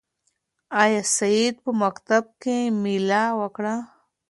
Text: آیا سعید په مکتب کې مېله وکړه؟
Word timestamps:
آیا 0.81 1.01
سعید 1.17 1.55
په 1.63 1.71
مکتب 1.83 2.23
کې 2.41 2.57
مېله 2.81 3.23
وکړه؟ 3.39 3.75